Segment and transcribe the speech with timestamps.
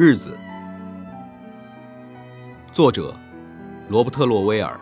[0.00, 0.38] 日子，
[2.72, 3.12] 作者
[3.88, 4.78] 罗伯特·洛威尔。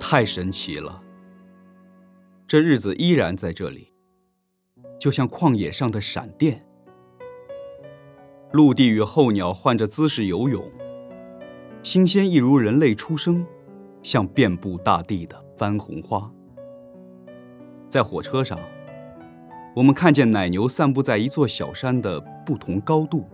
[0.00, 1.00] 太神奇了，
[2.44, 3.92] 这日子依然在这里，
[4.98, 6.66] 就像旷野上的闪电。
[8.50, 10.68] 陆地与候鸟换着姿势游泳，
[11.84, 13.46] 新鲜一如人类出生，
[14.02, 16.28] 像遍布大地的番红花。
[17.88, 18.58] 在火车上。
[19.80, 23.24] 我们看见奶牛散布在一座小山的不同高度，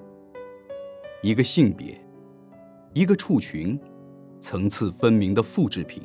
[1.20, 2.00] 一个性别，
[2.92, 3.76] 一个畜群，
[4.38, 6.04] 层次分明的复制品。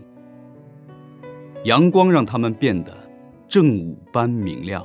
[1.66, 2.92] 阳光让它们变得
[3.48, 4.84] 正午般明亮。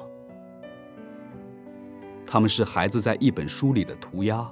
[2.26, 4.46] 他们是孩子在一本书里的涂鸦，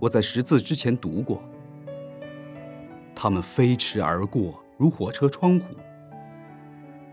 [0.00, 1.40] 我在识字之前读过。
[3.14, 5.66] 他们飞驰而过，如火车窗户。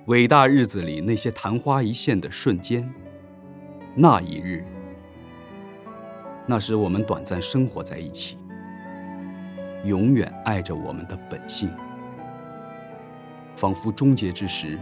[0.07, 2.87] 伟大日子里那些昙花一现的瞬间，
[3.95, 4.63] 那一日，
[6.45, 8.37] 那时我们短暂生活在一起，
[9.83, 11.71] 永远爱着我们的本性，
[13.55, 14.77] 仿佛终结之时，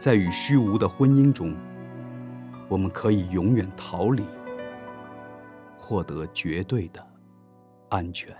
[0.00, 1.54] 在与虚无的婚姻中，
[2.68, 4.24] 我们可以永远逃离，
[5.78, 7.06] 获得绝对的
[7.88, 8.34] 安全。